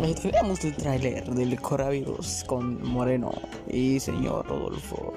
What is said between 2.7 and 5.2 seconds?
Moreno y señor Rodolfo.